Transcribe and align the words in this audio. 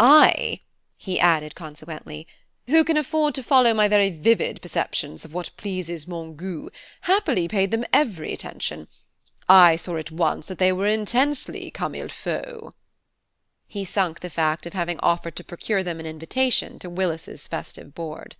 I," 0.00 0.60
he 0.96 1.20
added 1.20 1.54
consequently, 1.54 2.26
"who 2.66 2.82
can 2.82 2.96
afford 2.96 3.34
to 3.34 3.42
follow 3.42 3.74
my 3.74 3.88
very 3.88 4.08
vivid 4.08 4.62
perceptions 4.62 5.22
of 5.26 5.34
what 5.34 5.50
pleases 5.58 6.08
mon 6.08 6.34
goût, 6.34 6.70
happily 7.02 7.46
paid 7.46 7.70
them 7.72 7.84
every 7.92 8.32
attention. 8.32 8.88
I 9.50 9.76
saw 9.76 9.96
at 9.98 10.10
once 10.10 10.46
that 10.48 10.56
they 10.56 10.72
were 10.72 10.86
intensely 10.86 11.70
comme 11.70 11.94
il 11.94 12.08
faut." 12.08 12.74
He 13.68 13.84
sunk 13.84 14.20
the 14.20 14.30
fact 14.30 14.64
of 14.64 14.72
having 14.72 14.98
offered 15.00 15.36
to 15.36 15.44
procure 15.44 15.82
them 15.82 16.00
an 16.00 16.06
invitation 16.06 16.78
to 16.78 16.88
Willis's 16.88 17.46
festive 17.46 17.94
board. 17.94 18.34